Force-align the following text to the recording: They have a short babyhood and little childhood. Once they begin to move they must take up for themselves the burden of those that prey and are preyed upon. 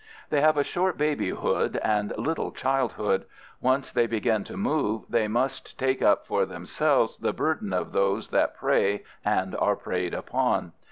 They 0.31 0.41
have 0.41 0.57
a 0.57 0.63
short 0.63 0.97
babyhood 0.97 1.77
and 1.83 2.11
little 2.17 2.51
childhood. 2.51 3.25
Once 3.59 3.91
they 3.91 4.07
begin 4.07 4.43
to 4.45 4.57
move 4.57 5.05
they 5.07 5.27
must 5.27 5.77
take 5.77 6.01
up 6.01 6.25
for 6.25 6.43
themselves 6.43 7.19
the 7.19 7.33
burden 7.33 7.71
of 7.71 7.91
those 7.91 8.29
that 8.29 8.57
prey 8.57 9.03
and 9.23 9.55
are 9.55 9.75
preyed 9.75 10.15
upon. 10.15 10.71